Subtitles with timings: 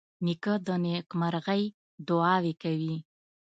[0.25, 1.63] نیکه د نیکمرغۍ
[2.07, 2.95] دعاوې کوي.